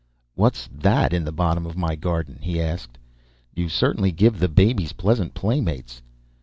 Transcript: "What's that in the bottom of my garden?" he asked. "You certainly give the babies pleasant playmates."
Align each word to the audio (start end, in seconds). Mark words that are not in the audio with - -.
"What's 0.33 0.67
that 0.73 1.13
in 1.13 1.25
the 1.25 1.31
bottom 1.31 1.67
of 1.67 1.77
my 1.77 1.95
garden?" 1.95 2.39
he 2.41 2.59
asked. 2.59 2.97
"You 3.53 3.69
certainly 3.69 4.11
give 4.11 4.39
the 4.39 4.49
babies 4.49 4.93
pleasant 4.93 5.35
playmates." 5.35 6.01